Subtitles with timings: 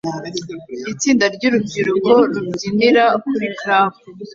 [0.91, 3.91] Itsinda ryurubyiruko rubyinira kuri club